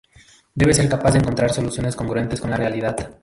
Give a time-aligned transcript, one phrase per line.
[0.55, 2.95] Debe ser capaz de encontrar soluciones congruentes con la realidad.